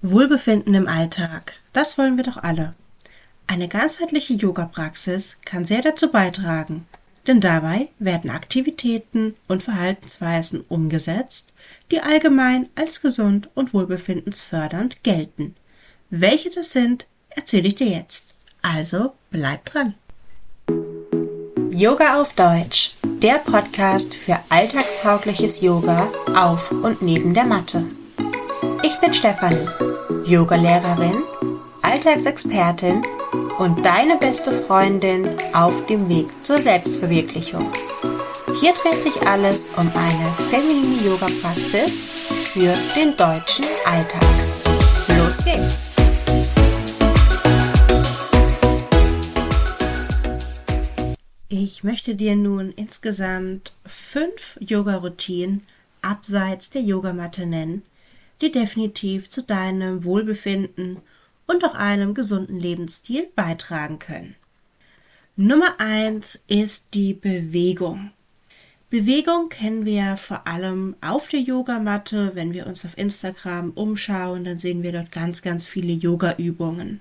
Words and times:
Wohlbefinden 0.00 0.74
im 0.74 0.86
Alltag, 0.86 1.54
das 1.72 1.98
wollen 1.98 2.16
wir 2.16 2.22
doch 2.22 2.36
alle. 2.36 2.74
Eine 3.48 3.66
ganzheitliche 3.66 4.34
Yoga-Praxis 4.34 5.40
kann 5.44 5.64
sehr 5.64 5.82
dazu 5.82 6.12
beitragen, 6.12 6.86
denn 7.26 7.40
dabei 7.40 7.88
werden 7.98 8.30
Aktivitäten 8.30 9.34
und 9.48 9.64
Verhaltensweisen 9.64 10.60
umgesetzt, 10.68 11.52
die 11.90 12.00
allgemein 12.00 12.68
als 12.76 13.02
gesund 13.02 13.48
und 13.54 13.74
wohlbefindensfördernd 13.74 15.02
gelten. 15.02 15.56
Welche 16.10 16.50
das 16.50 16.70
sind, 16.70 17.06
erzähle 17.30 17.66
ich 17.66 17.74
dir 17.74 17.88
jetzt. 17.88 18.36
Also 18.62 19.14
bleib 19.30 19.64
dran. 19.64 19.94
Yoga 21.70 22.20
auf 22.20 22.34
Deutsch, 22.34 22.94
der 23.02 23.38
Podcast 23.38 24.14
für 24.14 24.38
alltagstaugliches 24.48 25.60
Yoga 25.60 26.08
auf 26.36 26.70
und 26.70 27.02
neben 27.02 27.34
der 27.34 27.44
Matte. 27.44 27.84
Ich 28.82 28.96
bin 29.00 29.12
Stefanie, 29.12 29.68
Yogalehrerin, 30.24 31.22
Alltagsexpertin 31.82 33.02
und 33.58 33.84
deine 33.84 34.16
beste 34.16 34.52
Freundin 34.52 35.28
auf 35.52 35.84
dem 35.86 36.08
Weg 36.08 36.28
zur 36.44 36.58
Selbstverwirklichung. 36.58 37.70
Hier 38.58 38.72
dreht 38.72 39.02
sich 39.02 39.20
alles 39.26 39.68
um 39.76 39.90
eine 39.94 40.32
feminine 40.48 41.02
Yoga-Praxis 41.04 42.06
für 42.52 42.74
den 42.96 43.16
deutschen 43.16 43.66
Alltag. 43.84 44.22
Los 45.18 45.44
geht's! 45.44 45.96
Ich 51.48 51.84
möchte 51.84 52.14
dir 52.14 52.34
nun 52.34 52.72
insgesamt 52.72 53.72
fünf 53.84 54.56
Yoga-Routinen 54.60 55.66
abseits 56.00 56.70
der 56.70 56.82
Yogamatte 56.82 57.46
nennen, 57.46 57.82
die 58.40 58.52
definitiv 58.52 59.28
zu 59.28 59.42
deinem 59.42 60.04
Wohlbefinden 60.04 60.98
und 61.46 61.64
auch 61.64 61.74
einem 61.74 62.14
gesunden 62.14 62.58
Lebensstil 62.58 63.28
beitragen 63.34 63.98
können. 63.98 64.36
Nummer 65.36 65.78
eins 65.78 66.42
ist 66.48 66.94
die 66.94 67.14
Bewegung. 67.14 68.10
Bewegung 68.90 69.50
kennen 69.50 69.84
wir 69.84 70.16
vor 70.16 70.46
allem 70.46 70.96
auf 71.00 71.28
der 71.28 71.40
Yogamatte. 71.40 72.32
Wenn 72.34 72.54
wir 72.54 72.66
uns 72.66 72.84
auf 72.84 72.96
Instagram 72.96 73.70
umschauen, 73.72 74.44
dann 74.44 74.58
sehen 74.58 74.82
wir 74.82 74.92
dort 74.92 75.12
ganz, 75.12 75.42
ganz 75.42 75.66
viele 75.66 75.92
Yoga-Übungen. 75.92 77.00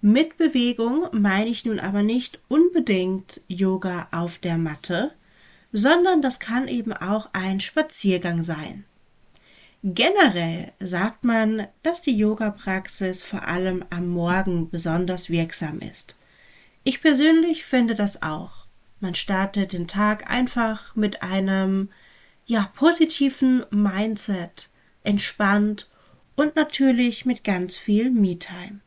Mit 0.00 0.36
Bewegung 0.36 1.06
meine 1.12 1.48
ich 1.48 1.64
nun 1.64 1.78
aber 1.78 2.02
nicht 2.02 2.40
unbedingt 2.48 3.42
Yoga 3.46 4.08
auf 4.10 4.38
der 4.38 4.58
Matte, 4.58 5.12
sondern 5.72 6.20
das 6.20 6.40
kann 6.40 6.66
eben 6.66 6.92
auch 6.92 7.30
ein 7.32 7.60
Spaziergang 7.60 8.42
sein. 8.42 8.84
Generell 9.84 10.72
sagt 10.78 11.24
man, 11.24 11.66
dass 11.82 12.02
die 12.02 12.16
Yoga-Praxis 12.16 13.24
vor 13.24 13.48
allem 13.48 13.84
am 13.90 14.06
Morgen 14.06 14.70
besonders 14.70 15.28
wirksam 15.28 15.80
ist. 15.80 16.16
Ich 16.84 17.00
persönlich 17.00 17.64
finde 17.64 17.96
das 17.96 18.22
auch. 18.22 18.66
Man 19.00 19.16
startet 19.16 19.72
den 19.72 19.88
Tag 19.88 20.30
einfach 20.30 20.94
mit 20.94 21.22
einem 21.22 21.90
ja 22.46 22.70
positiven 22.76 23.64
Mindset, 23.70 24.70
entspannt 25.02 25.90
und 26.36 26.54
natürlich 26.54 27.26
mit 27.26 27.42
ganz 27.42 27.76
viel 27.76 28.10
Me-Time. 28.10 28.78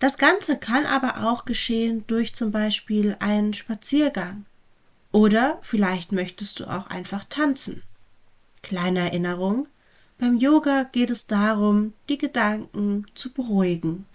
Das 0.00 0.18
Ganze 0.18 0.58
kann 0.58 0.84
aber 0.84 1.26
auch 1.26 1.46
geschehen 1.46 2.04
durch 2.08 2.34
zum 2.34 2.52
Beispiel 2.52 3.16
einen 3.20 3.54
Spaziergang. 3.54 4.44
Oder 5.12 5.58
vielleicht 5.62 6.12
möchtest 6.12 6.60
du 6.60 6.66
auch 6.66 6.88
einfach 6.88 7.24
tanzen. 7.24 7.82
Kleine 8.62 9.00
Erinnerung, 9.00 9.66
beim 10.18 10.36
Yoga 10.36 10.84
geht 10.84 11.10
es 11.10 11.26
darum, 11.26 11.92
die 12.08 12.18
Gedanken 12.18 13.06
zu 13.14 13.32
beruhigen. 13.32 14.06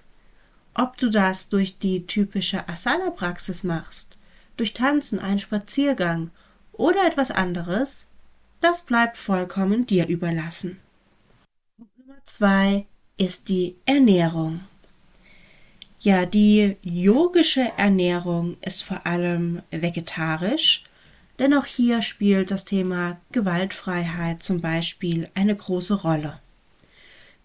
Ob 0.73 0.97
du 0.97 1.09
das 1.09 1.49
durch 1.49 1.77
die 1.77 2.07
typische 2.07 2.67
Asana-Praxis 2.69 3.63
machst, 3.63 4.17
durch 4.55 4.73
Tanzen, 4.73 5.19
einen 5.19 5.39
Spaziergang 5.39 6.31
oder 6.71 7.05
etwas 7.05 7.31
anderes, 7.31 8.07
das 8.61 8.85
bleibt 8.85 9.17
vollkommen 9.17 9.85
dir 9.85 10.07
überlassen. 10.07 10.79
Nummer 11.77 12.19
zwei 12.25 12.85
ist 13.17 13.49
die 13.49 13.75
Ernährung. 13.85 14.61
Ja, 15.99 16.25
die 16.25 16.77
yogische 16.81 17.73
Ernährung 17.77 18.55
ist 18.61 18.83
vor 18.83 19.05
allem 19.05 19.61
vegetarisch 19.69 20.85
denn 21.39 21.53
auch 21.53 21.65
hier 21.65 22.01
spielt 22.01 22.51
das 22.51 22.65
Thema 22.65 23.19
Gewaltfreiheit 23.31 24.43
zum 24.43 24.61
Beispiel 24.61 25.29
eine 25.33 25.55
große 25.55 26.01
Rolle. 26.01 26.39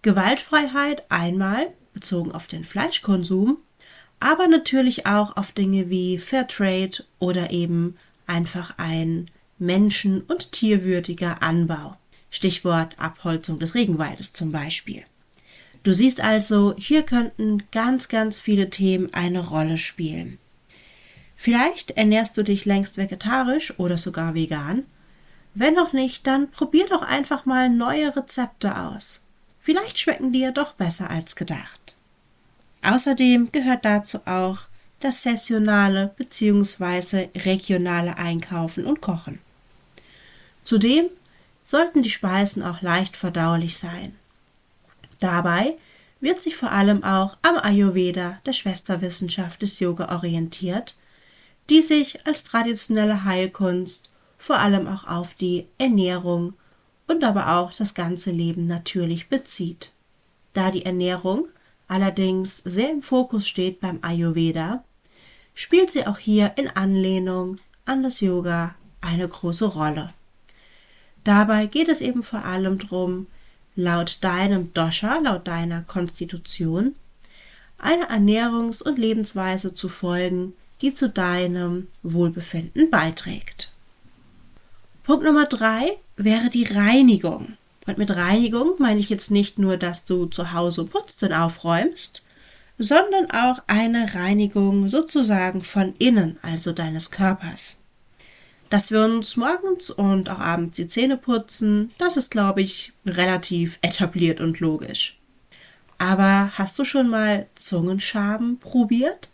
Gewaltfreiheit 0.01 1.09
einmal 1.09 1.67
bezogen 1.93 2.31
auf 2.31 2.47
den 2.47 2.63
Fleischkonsum, 2.63 3.57
aber 4.19 4.47
natürlich 4.47 5.05
auch 5.05 5.37
auf 5.37 5.51
Dinge 5.51 5.89
wie 5.89 6.19
Fairtrade 6.19 7.03
oder 7.19 7.51
eben 7.51 7.97
einfach 8.27 8.75
ein 8.77 9.31
menschen- 9.57 10.21
und 10.21 10.51
tierwürdiger 10.51 11.41
Anbau. 11.41 11.97
Stichwort 12.29 12.99
Abholzung 12.99 13.59
des 13.59 13.75
Regenwaldes 13.75 14.33
zum 14.33 14.51
Beispiel. 14.51 15.03
Du 15.83 15.93
siehst 15.93 16.19
also, 16.19 16.73
hier 16.77 17.03
könnten 17.03 17.63
ganz, 17.71 18.09
ganz 18.09 18.39
viele 18.39 18.69
Themen 18.69 19.13
eine 19.13 19.47
Rolle 19.47 19.77
spielen. 19.77 20.39
Vielleicht 21.35 21.91
ernährst 21.91 22.37
du 22.37 22.43
dich 22.43 22.65
längst 22.65 22.97
vegetarisch 22.97 23.77
oder 23.79 23.97
sogar 23.97 24.33
vegan. 24.33 24.85
Wenn 25.53 25.73
noch 25.73 25.93
nicht, 25.93 26.27
dann 26.27 26.49
probier 26.49 26.87
doch 26.87 27.01
einfach 27.01 27.45
mal 27.45 27.69
neue 27.69 28.15
Rezepte 28.15 28.77
aus. 28.77 29.25
Vielleicht 29.61 29.99
schmecken 29.99 30.31
die 30.31 30.39
ja 30.39 30.51
doch 30.51 30.73
besser 30.73 31.09
als 31.09 31.35
gedacht. 31.35 31.95
Außerdem 32.81 33.51
gehört 33.51 33.83
dazu 33.83 34.19
auch 34.25 34.59
das 34.99 35.23
sessionale 35.23 36.13
bzw. 36.17 37.29
regionale 37.35 38.17
Einkaufen 38.17 38.85
und 38.85 39.01
Kochen. 39.01 39.39
Zudem 40.63 41.07
sollten 41.65 42.03
die 42.03 42.09
Speisen 42.09 42.63
auch 42.63 42.81
leicht 42.81 43.15
verdaulich 43.15 43.77
sein. 43.77 44.15
Dabei 45.19 45.75
wird 46.21 46.41
sich 46.41 46.55
vor 46.55 46.71
allem 46.71 47.03
auch 47.03 47.37
am 47.41 47.57
Ayurveda, 47.57 48.39
der 48.45 48.53
Schwesterwissenschaft 48.53 49.61
des 49.61 49.79
Yoga, 49.79 50.15
orientiert 50.15 50.95
die 51.69 51.81
sich 51.81 52.25
als 52.25 52.43
traditionelle 52.43 53.23
Heilkunst 53.23 54.09
vor 54.37 54.59
allem 54.59 54.87
auch 54.87 55.07
auf 55.07 55.33
die 55.33 55.67
Ernährung 55.77 56.53
und 57.07 57.23
aber 57.23 57.57
auch 57.57 57.73
das 57.73 57.93
ganze 57.93 58.31
Leben 58.31 58.67
natürlich 58.67 59.29
bezieht. 59.29 59.91
Da 60.53 60.71
die 60.71 60.85
Ernährung 60.85 61.47
allerdings 61.87 62.57
sehr 62.57 62.91
im 62.91 63.01
Fokus 63.01 63.47
steht 63.47 63.79
beim 63.79 63.99
Ayurveda, 64.01 64.83
spielt 65.53 65.91
sie 65.91 66.07
auch 66.07 66.17
hier 66.17 66.53
in 66.57 66.69
Anlehnung 66.69 67.59
an 67.85 68.03
das 68.03 68.21
Yoga 68.21 68.75
eine 69.01 69.27
große 69.27 69.65
Rolle. 69.65 70.13
Dabei 71.23 71.65
geht 71.65 71.89
es 71.89 72.01
eben 72.01 72.23
vor 72.23 72.45
allem 72.45 72.77
darum, 72.77 73.27
laut 73.75 74.23
deinem 74.23 74.73
Dosha, 74.73 75.17
laut 75.19 75.47
deiner 75.47 75.81
Konstitution, 75.81 76.95
eine 77.77 78.09
Ernährungs- 78.09 78.81
und 78.81 78.97
Lebensweise 78.97 79.75
zu 79.75 79.89
folgen, 79.89 80.53
die 80.81 80.93
zu 80.93 81.09
deinem 81.09 81.87
Wohlbefinden 82.03 82.89
beiträgt. 82.89 83.71
Punkt 85.03 85.23
Nummer 85.23 85.45
drei 85.45 85.97
wäre 86.17 86.49
die 86.49 86.63
Reinigung. 86.63 87.57
Und 87.85 87.97
mit 87.97 88.15
Reinigung 88.15 88.75
meine 88.79 88.99
ich 88.99 89.09
jetzt 89.09 89.29
nicht 89.29 89.59
nur, 89.59 89.77
dass 89.77 90.05
du 90.05 90.25
zu 90.25 90.53
Hause 90.53 90.85
putzt 90.85 91.21
und 91.23 91.33
aufräumst, 91.33 92.25
sondern 92.77 93.31
auch 93.31 93.59
eine 93.67 94.15
Reinigung 94.15 94.89
sozusagen 94.89 95.61
von 95.61 95.93
innen, 95.99 96.37
also 96.41 96.71
deines 96.71 97.11
Körpers. 97.11 97.79
Dass 98.69 98.91
wir 98.91 99.05
uns 99.05 99.37
morgens 99.37 99.91
und 99.91 100.29
auch 100.29 100.39
abends 100.39 100.77
die 100.77 100.87
Zähne 100.87 101.17
putzen, 101.17 101.91
das 101.99 102.17
ist, 102.17 102.31
glaube 102.31 102.61
ich, 102.61 102.93
relativ 103.05 103.77
etabliert 103.81 104.41
und 104.41 104.59
logisch. 104.59 105.19
Aber 105.97 106.51
hast 106.55 106.77
du 106.79 106.83
schon 106.83 107.07
mal 107.07 107.47
Zungenschaben 107.55 108.59
probiert? 108.59 109.29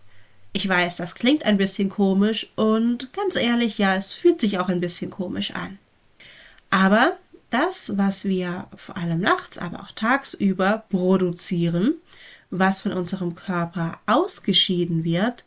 Ich 0.53 0.68
weiß, 0.68 0.98
das 0.98 1.15
klingt 1.15 1.45
ein 1.45 1.57
bisschen 1.57 1.89
komisch 1.89 2.51
und 2.56 3.13
ganz 3.13 3.36
ehrlich, 3.36 3.77
ja, 3.77 3.95
es 3.95 4.12
fühlt 4.12 4.42
sich 4.42 4.59
auch 4.59 4.68
ein 4.68 4.81
bisschen 4.81 5.09
komisch 5.09 5.51
an. 5.51 5.80
Aber 6.69 7.18
das, 7.50 7.98
was 7.98 8.25
wir 8.25 8.68
vor 8.75 8.98
allem 8.98 9.21
nachts, 9.21 9.57
aber 9.57 9.81
auch 9.81 9.92
tagsüber 9.94 10.83
produzieren, 10.89 11.95
was 12.50 12.81
von 12.81 12.92
unserem 12.92 13.36
Körper 13.36 14.00
ausgeschieden 14.07 15.06
wird, 15.06 15.45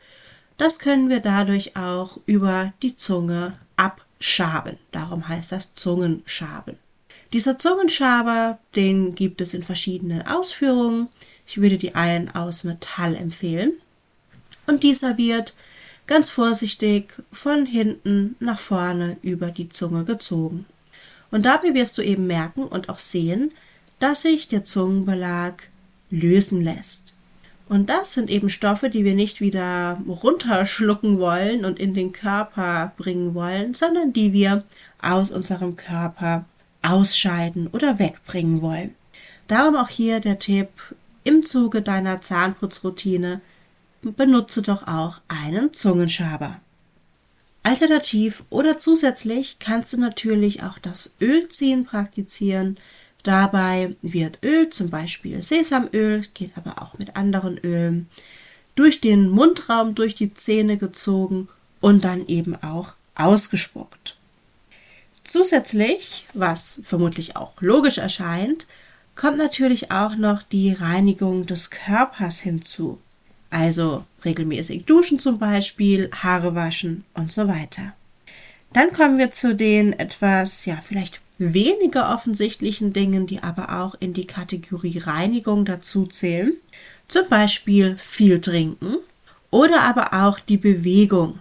das 0.56 0.78
können 0.78 1.10
wir 1.10 1.20
dadurch 1.20 1.76
auch 1.76 2.18
über 2.24 2.72
die 2.82 2.96
Zunge 2.96 3.58
abschaben. 3.76 4.78
Darum 4.90 5.28
heißt 5.28 5.52
das 5.52 5.74
Zungenschaben. 5.74 6.78
Dieser 7.32 7.58
Zungenschaber, 7.58 8.58
den 8.74 9.14
gibt 9.14 9.40
es 9.40 9.52
in 9.52 9.64
verschiedenen 9.64 10.26
Ausführungen. 10.26 11.08
Ich 11.46 11.60
würde 11.60 11.76
die 11.76 11.94
einen 11.94 12.30
aus 12.30 12.64
Metall 12.64 13.16
empfehlen 13.16 13.74
und 14.66 14.82
dieser 14.82 15.18
wird 15.18 15.54
ganz 16.06 16.28
vorsichtig 16.28 17.22
von 17.32 17.66
hinten 17.66 18.36
nach 18.40 18.58
vorne 18.58 19.16
über 19.22 19.50
die 19.50 19.68
Zunge 19.68 20.04
gezogen. 20.04 20.66
Und 21.30 21.46
dabei 21.46 21.74
wirst 21.74 21.98
du 21.98 22.02
eben 22.02 22.26
merken 22.26 22.64
und 22.64 22.88
auch 22.88 22.98
sehen, 22.98 23.52
dass 23.98 24.22
sich 24.22 24.48
der 24.48 24.64
Zungenbelag 24.64 25.54
lösen 26.10 26.60
lässt. 26.62 27.14
Und 27.68 27.88
das 27.88 28.12
sind 28.12 28.28
eben 28.28 28.50
Stoffe, 28.50 28.90
die 28.90 29.04
wir 29.04 29.14
nicht 29.14 29.40
wieder 29.40 29.98
runterschlucken 30.06 31.18
wollen 31.18 31.64
und 31.64 31.78
in 31.78 31.94
den 31.94 32.12
Körper 32.12 32.92
bringen 32.98 33.34
wollen, 33.34 33.72
sondern 33.72 34.12
die 34.12 34.32
wir 34.32 34.64
aus 35.00 35.30
unserem 35.30 35.76
Körper 35.76 36.44
ausscheiden 36.82 37.68
oder 37.68 37.98
wegbringen 37.98 38.60
wollen. 38.60 38.94
Darum 39.48 39.76
auch 39.76 39.88
hier 39.88 40.20
der 40.20 40.38
Tipp, 40.38 40.68
im 41.24 41.44
Zuge 41.44 41.80
deiner 41.80 42.20
Zahnputzroutine 42.20 43.40
benutze 44.12 44.62
doch 44.62 44.86
auch 44.86 45.20
einen 45.28 45.72
Zungenschaber. 45.72 46.60
Alternativ 47.62 48.44
oder 48.50 48.78
zusätzlich 48.78 49.58
kannst 49.58 49.92
du 49.92 50.00
natürlich 50.00 50.62
auch 50.62 50.78
das 50.78 51.16
Ölziehen 51.20 51.84
praktizieren, 51.84 52.76
Dabei 53.24 53.96
wird 54.02 54.40
Öl, 54.44 54.68
zum 54.68 54.90
Beispiel 54.90 55.40
Sesamöl, 55.40 56.24
geht 56.34 56.58
aber 56.58 56.82
auch 56.82 56.98
mit 56.98 57.16
anderen 57.16 57.56
Ölen, 57.58 58.06
durch 58.74 59.00
den 59.00 59.30
Mundraum, 59.30 59.94
durch 59.94 60.14
die 60.14 60.34
Zähne 60.34 60.76
gezogen 60.76 61.48
und 61.80 62.04
dann 62.04 62.26
eben 62.26 62.54
auch 62.62 62.92
ausgespuckt. 63.14 64.16
Zusätzlich, 65.24 66.26
was 66.34 66.82
vermutlich 66.84 67.34
auch 67.34 67.62
logisch 67.62 67.96
erscheint, 67.96 68.66
kommt 69.16 69.38
natürlich 69.38 69.90
auch 69.90 70.16
noch 70.16 70.42
die 70.42 70.74
Reinigung 70.74 71.46
des 71.46 71.70
Körpers 71.70 72.40
hinzu. 72.40 72.98
Also 73.54 74.04
regelmäßig 74.24 74.84
duschen 74.84 75.20
zum 75.20 75.38
Beispiel, 75.38 76.10
Haare 76.10 76.56
waschen 76.56 77.04
und 77.14 77.30
so 77.30 77.46
weiter. 77.46 77.92
Dann 78.72 78.92
kommen 78.92 79.16
wir 79.16 79.30
zu 79.30 79.54
den 79.54 79.92
etwas, 79.92 80.64
ja, 80.64 80.80
vielleicht 80.82 81.20
weniger 81.38 82.12
offensichtlichen 82.12 82.92
Dingen, 82.92 83.28
die 83.28 83.44
aber 83.44 83.80
auch 83.80 83.94
in 84.00 84.12
die 84.12 84.26
Kategorie 84.26 84.98
Reinigung 84.98 85.64
dazu 85.64 86.04
zählen. 86.04 86.54
Zum 87.06 87.28
Beispiel 87.28 87.96
viel 87.96 88.40
trinken 88.40 88.96
oder 89.52 89.82
aber 89.82 90.26
auch 90.26 90.40
die 90.40 90.56
Bewegung. 90.56 91.38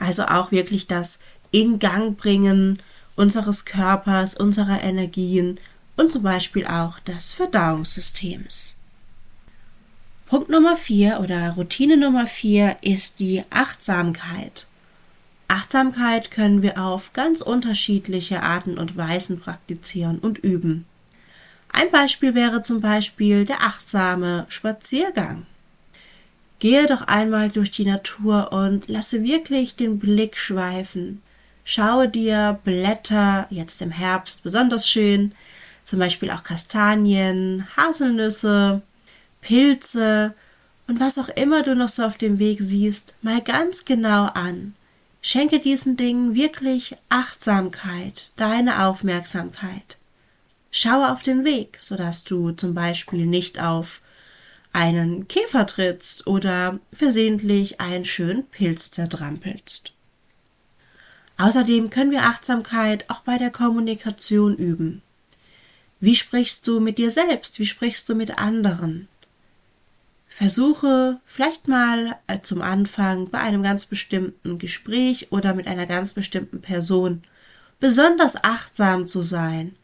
Also 0.00 0.24
auch 0.24 0.50
wirklich 0.50 0.86
das 0.86 1.20
in 1.50 1.78
Gang 1.78 2.16
bringen 2.16 2.78
unseres 3.16 3.66
Körpers, 3.66 4.34
unserer 4.34 4.82
Energien 4.82 5.60
und 5.94 6.10
zum 6.10 6.22
Beispiel 6.22 6.66
auch 6.66 6.98
des 7.00 7.34
Verdauungssystems. 7.34 8.77
Punkt 10.28 10.50
Nummer 10.50 10.76
vier 10.76 11.20
oder 11.22 11.52
Routine 11.52 11.96
Nummer 11.96 12.26
vier 12.26 12.76
ist 12.82 13.18
die 13.18 13.44
Achtsamkeit. 13.48 14.66
Achtsamkeit 15.48 16.30
können 16.30 16.60
wir 16.60 16.84
auf 16.84 17.14
ganz 17.14 17.40
unterschiedliche 17.40 18.42
Arten 18.42 18.76
und 18.76 18.98
Weisen 18.98 19.40
praktizieren 19.40 20.18
und 20.18 20.36
üben. 20.36 20.84
Ein 21.72 21.90
Beispiel 21.90 22.34
wäre 22.34 22.60
zum 22.60 22.82
Beispiel 22.82 23.46
der 23.46 23.62
achtsame 23.62 24.44
Spaziergang. 24.50 25.46
Gehe 26.58 26.86
doch 26.86 27.02
einmal 27.02 27.48
durch 27.48 27.70
die 27.70 27.86
Natur 27.86 28.52
und 28.52 28.86
lasse 28.86 29.24
wirklich 29.24 29.76
den 29.76 29.98
Blick 29.98 30.36
schweifen. 30.36 31.22
Schaue 31.64 32.06
dir 32.06 32.58
Blätter, 32.64 33.46
jetzt 33.48 33.80
im 33.80 33.92
Herbst 33.92 34.42
besonders 34.42 34.90
schön, 34.90 35.32
zum 35.86 35.98
Beispiel 35.98 36.30
auch 36.30 36.42
Kastanien, 36.42 37.66
Haselnüsse, 37.78 38.82
Pilze 39.40 40.34
und 40.86 41.00
was 41.00 41.18
auch 41.18 41.28
immer 41.28 41.62
du 41.62 41.74
noch 41.74 41.88
so 41.88 42.04
auf 42.04 42.16
dem 42.16 42.38
Weg 42.38 42.58
siehst, 42.60 43.14
mal 43.22 43.40
ganz 43.40 43.84
genau 43.84 44.24
an. 44.26 44.74
Schenke 45.20 45.58
diesen 45.58 45.96
Dingen 45.96 46.34
wirklich 46.34 46.96
Achtsamkeit, 47.08 48.30
deine 48.36 48.86
Aufmerksamkeit. 48.86 49.98
Schaue 50.70 51.12
auf 51.12 51.22
den 51.22 51.44
Weg, 51.44 51.78
sodass 51.80 52.24
du 52.24 52.52
zum 52.52 52.74
Beispiel 52.74 53.26
nicht 53.26 53.60
auf 53.60 54.02
einen 54.72 55.28
Käfer 55.28 55.66
trittst 55.66 56.26
oder 56.26 56.78
versehentlich 56.92 57.80
einen 57.80 58.04
schönen 58.04 58.44
Pilz 58.46 58.90
zertrampelst. 58.90 59.92
Außerdem 61.36 61.90
können 61.90 62.10
wir 62.10 62.24
Achtsamkeit 62.24 63.08
auch 63.08 63.20
bei 63.20 63.38
der 63.38 63.50
Kommunikation 63.50 64.56
üben. 64.56 65.02
Wie 66.00 66.14
sprichst 66.14 66.66
du 66.66 66.80
mit 66.80 66.98
dir 66.98 67.10
selbst? 67.10 67.58
Wie 67.58 67.66
sprichst 67.66 68.08
du 68.08 68.14
mit 68.14 68.38
anderen? 68.38 69.08
Versuche 70.38 71.20
vielleicht 71.26 71.66
mal 71.66 72.14
äh, 72.28 72.38
zum 72.42 72.62
Anfang 72.62 73.28
bei 73.28 73.40
einem 73.40 73.60
ganz 73.64 73.86
bestimmten 73.86 74.58
Gespräch 74.58 75.32
oder 75.32 75.52
mit 75.52 75.66
einer 75.66 75.84
ganz 75.84 76.12
bestimmten 76.12 76.60
Person 76.60 77.24
besonders 77.80 78.44
achtsam 78.44 79.08
zu 79.08 79.22
sein, 79.22 79.74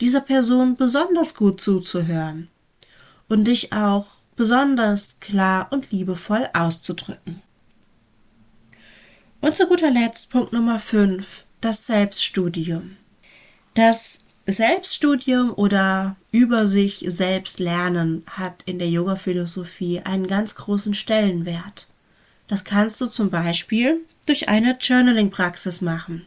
dieser 0.00 0.22
Person 0.22 0.76
besonders 0.76 1.34
gut 1.34 1.60
zuzuhören 1.60 2.48
und 3.28 3.48
dich 3.48 3.74
auch 3.74 4.14
besonders 4.34 5.20
klar 5.20 5.68
und 5.72 5.92
liebevoll 5.92 6.48
auszudrücken. 6.54 7.42
Und 9.42 9.56
zu 9.56 9.66
guter 9.66 9.90
Letzt 9.90 10.30
Punkt 10.30 10.54
Nummer 10.54 10.78
5, 10.78 11.44
das 11.60 11.84
Selbststudium. 11.84 12.96
Das 13.74 14.24
Selbststudium 14.50 15.52
oder 15.52 16.16
über 16.32 16.66
sich 16.66 17.04
selbst 17.06 17.60
lernen 17.60 18.22
hat 18.26 18.62
in 18.64 18.78
der 18.78 18.88
Yoga-Philosophie 18.88 20.00
einen 20.04 20.26
ganz 20.26 20.54
großen 20.54 20.94
Stellenwert. 20.94 21.86
Das 22.46 22.64
kannst 22.64 22.98
du 23.02 23.06
zum 23.08 23.28
Beispiel 23.28 24.00
durch 24.24 24.48
eine 24.48 24.78
Journaling-Praxis 24.80 25.82
machen. 25.82 26.24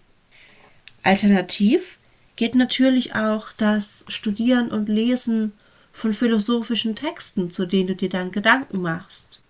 Alternativ 1.02 1.98
geht 2.36 2.54
natürlich 2.54 3.16
auch 3.16 3.48
das 3.58 4.06
Studieren 4.08 4.70
und 4.70 4.88
Lesen 4.88 5.54
von 5.92 6.14
philosophischen 6.14 6.96
Texten, 6.96 7.50
zu 7.50 7.66
denen 7.66 7.88
du 7.88 7.96
dir 7.96 8.10
dann 8.10 8.32
Gedanken 8.32 8.82
machst. 8.82 9.42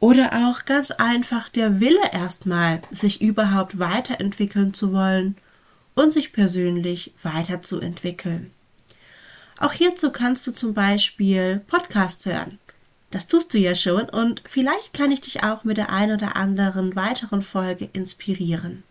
Oder 0.00 0.48
auch 0.48 0.66
ganz 0.66 0.90
einfach 0.90 1.48
der 1.48 1.80
Wille 1.80 2.12
erstmal, 2.12 2.82
sich 2.90 3.22
überhaupt 3.22 3.78
weiterentwickeln 3.78 4.74
zu 4.74 4.92
wollen 4.92 5.36
und 6.00 6.14
sich 6.14 6.32
persönlich 6.32 7.12
weiterzuentwickeln. 7.22 8.52
Auch 9.58 9.72
hierzu 9.72 10.10
kannst 10.10 10.46
du 10.46 10.52
zum 10.52 10.72
Beispiel 10.72 11.60
Podcasts 11.66 12.24
hören. 12.24 12.58
Das 13.10 13.26
tust 13.26 13.52
du 13.52 13.58
ja 13.58 13.74
schon 13.74 14.08
und 14.08 14.42
vielleicht 14.46 14.94
kann 14.94 15.12
ich 15.12 15.20
dich 15.20 15.42
auch 15.42 15.62
mit 15.62 15.76
der 15.76 15.90
ein 15.90 16.10
oder 16.10 16.36
anderen 16.36 16.96
weiteren 16.96 17.42
Folge 17.42 17.90
inspirieren. 17.92 18.82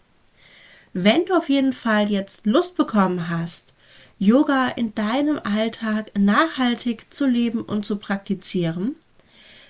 Wenn 0.93 1.25
du 1.25 1.35
auf 1.35 1.49
jeden 1.49 1.73
Fall 1.73 2.11
jetzt 2.11 2.45
Lust 2.45 2.77
bekommen 2.77 3.27
hast, 3.27 3.73
Yoga 4.19 4.67
in 4.67 4.93
deinem 4.93 5.39
Alltag 5.39 6.11
nachhaltig 6.15 7.11
zu 7.11 7.25
leben 7.25 7.61
und 7.61 7.85
zu 7.85 7.97
praktizieren, 7.97 8.95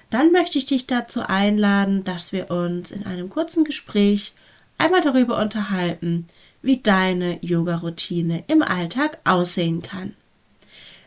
dann 0.10 0.34
möchte 0.34 0.58
ich 0.58 0.65
dich 0.65 0.88
dazu 0.88 1.22
einladen, 1.22 2.03
dass 2.03 2.34
wir 2.34 2.51
uns 2.51 2.91
in 2.91 3.05
einem 3.05 3.29
kurzen 3.29 3.63
Gespräch 3.63 4.34
einmal 4.77 5.01
darüber 5.01 5.38
unterhalten, 5.38 6.27
wie 6.61 6.77
deine 6.77 7.39
Yoga-Routine 7.43 8.43
im 8.47 8.61
Alltag 8.61 9.19
aussehen 9.23 9.81
kann. 9.81 10.15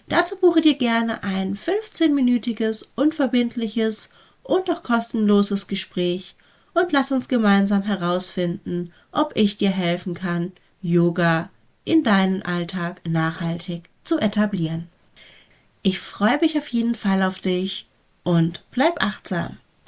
Dazu 0.08 0.36
buche 0.36 0.60
dir 0.60 0.74
gerne 0.74 1.22
ein 1.22 1.56
15-minütiges, 1.56 2.86
unverbindliches 2.96 4.10
und 4.42 4.70
auch 4.70 4.82
kostenloses 4.82 5.68
Gespräch 5.68 6.34
und 6.74 6.92
lass 6.92 7.12
uns 7.12 7.28
gemeinsam 7.28 7.82
herausfinden, 7.82 8.92
ob 9.10 9.32
ich 9.36 9.58
dir 9.58 9.70
helfen 9.70 10.14
kann, 10.14 10.52
Yoga 10.80 11.50
in 11.84 12.02
deinen 12.02 12.42
Alltag 12.42 13.00
nachhaltig 13.08 13.88
zu 14.04 14.18
etablieren. 14.18 14.88
Ich 15.82 15.98
freue 15.98 16.38
mich 16.40 16.56
auf 16.56 16.68
jeden 16.68 16.94
Fall 16.94 17.22
auf 17.22 17.40
dich 17.40 17.88
und 18.22 18.64
bleib 18.70 19.02
achtsam. 19.02 19.58